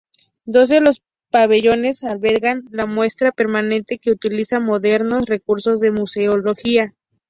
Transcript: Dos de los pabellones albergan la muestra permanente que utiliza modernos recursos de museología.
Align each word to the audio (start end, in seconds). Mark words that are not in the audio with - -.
Dos 0.45 0.69
de 0.69 0.81
los 0.81 1.03
pabellones 1.29 2.03
albergan 2.03 2.63
la 2.71 2.87
muestra 2.87 3.31
permanente 3.31 3.99
que 3.99 4.09
utiliza 4.09 4.59
modernos 4.59 5.27
recursos 5.27 5.79
de 5.79 5.91
museología. 5.91 6.95